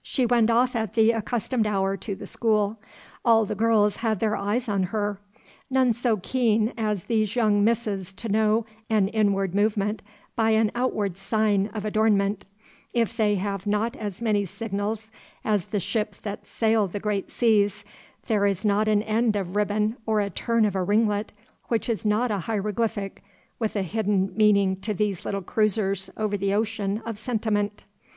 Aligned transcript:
She 0.00 0.26
went 0.26 0.48
off 0.48 0.76
at 0.76 0.94
the 0.94 1.10
accustomed 1.10 1.66
hour 1.66 1.96
to 1.96 2.14
the 2.14 2.24
school. 2.28 2.78
All 3.24 3.44
the 3.44 3.56
girls 3.56 3.96
had 3.96 4.20
their 4.20 4.36
eyes 4.36 4.68
on 4.68 4.84
her. 4.84 5.18
None 5.70 5.92
so 5.92 6.18
keen 6.18 6.72
as 6.78 7.02
these 7.06 7.34
young 7.34 7.64
misses 7.64 8.12
to 8.12 8.28
know 8.28 8.64
an 8.88 9.08
inward 9.08 9.56
movement 9.56 10.00
by 10.36 10.50
an 10.50 10.70
outward 10.76 11.18
sign 11.18 11.66
of 11.74 11.84
adornment: 11.84 12.46
if 12.94 13.16
they 13.16 13.34
have 13.34 13.66
not 13.66 13.96
as 13.96 14.22
many 14.22 14.44
signals 14.44 15.10
as 15.44 15.64
the 15.64 15.80
ships 15.80 16.20
that 16.20 16.46
sail 16.46 16.86
the 16.86 17.00
great 17.00 17.32
seas, 17.32 17.84
there 18.28 18.46
is 18.46 18.64
not 18.64 18.86
an 18.86 19.02
end 19.02 19.34
of 19.34 19.56
ribbon 19.56 19.96
or 20.06 20.20
a 20.20 20.30
turn 20.30 20.64
of 20.64 20.76
a 20.76 20.82
ringlet 20.84 21.32
which 21.66 21.88
is 21.88 22.04
not 22.04 22.30
a 22.30 22.38
hieroglyphic 22.38 23.24
with 23.58 23.74
a 23.74 23.82
hidden 23.82 24.30
meaning 24.36 24.76
to 24.76 24.94
these 24.94 25.24
little 25.24 25.42
cruisers 25.42 26.08
over 26.16 26.36
the 26.36 26.54
ocean 26.54 27.02
of 27.04 27.18
sentiment. 27.18 27.84